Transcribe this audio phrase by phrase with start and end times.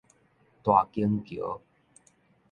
[0.63, 1.61] 大經橋